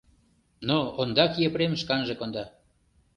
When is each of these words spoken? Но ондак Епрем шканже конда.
Но 0.67 0.77
ондак 1.01 1.31
Епрем 1.47 1.73
шканже 1.81 2.13
конда. 2.19 2.43